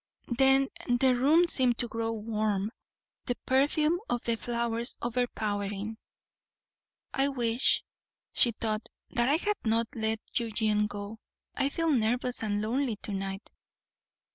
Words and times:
Then 0.35 0.69
the 0.87 1.13
room 1.13 1.47
seemed 1.47 1.77
to 1.77 1.87
grow 1.87 2.11
warm, 2.11 2.71
the 3.27 3.35
perfume 3.45 3.99
of 4.09 4.23
the 4.23 4.35
flowers 4.35 4.97
overpowering. 4.99 5.95
"I 7.13 7.27
wish," 7.27 7.83
she 8.33 8.51
thought, 8.53 8.89
"that 9.11 9.29
I 9.29 9.35
had 9.35 9.57
not 9.63 9.87
let 9.93 10.19
Eugenie 10.39 10.87
go; 10.87 11.19
I 11.53 11.69
feel 11.69 11.91
nervous 11.91 12.41
and 12.41 12.63
lonely 12.63 12.95
to 12.95 13.11
night." 13.11 13.47